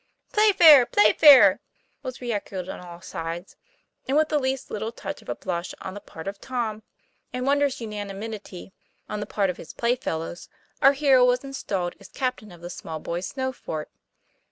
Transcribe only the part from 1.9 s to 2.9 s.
was re echoed on